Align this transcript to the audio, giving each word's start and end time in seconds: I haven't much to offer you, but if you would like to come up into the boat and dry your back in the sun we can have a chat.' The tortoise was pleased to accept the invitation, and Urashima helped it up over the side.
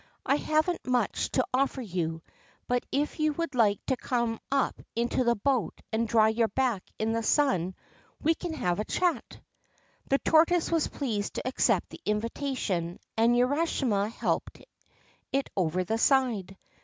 I 0.25 0.37
haven't 0.37 0.87
much 0.87 1.29
to 1.33 1.45
offer 1.53 1.79
you, 1.79 2.23
but 2.67 2.83
if 2.91 3.19
you 3.19 3.33
would 3.33 3.53
like 3.53 3.85
to 3.85 3.95
come 3.95 4.39
up 4.51 4.81
into 4.95 5.23
the 5.23 5.35
boat 5.35 5.79
and 5.93 6.07
dry 6.07 6.29
your 6.29 6.47
back 6.47 6.81
in 6.97 7.11
the 7.13 7.21
sun 7.21 7.75
we 8.19 8.33
can 8.33 8.53
have 8.55 8.79
a 8.79 8.83
chat.' 8.85 9.39
The 10.09 10.17
tortoise 10.17 10.71
was 10.71 10.87
pleased 10.87 11.35
to 11.35 11.47
accept 11.47 11.91
the 11.91 12.01
invitation, 12.03 12.97
and 13.15 13.35
Urashima 13.35 14.09
helped 14.11 14.59
it 15.33 15.45
up 15.51 15.51
over 15.55 15.83
the 15.83 15.99
side. 15.99 16.57